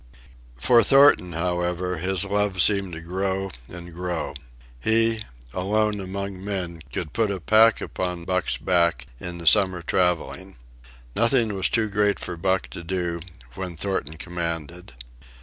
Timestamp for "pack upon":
7.39-8.25